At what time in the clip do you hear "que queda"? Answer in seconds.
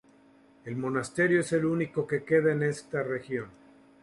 2.07-2.51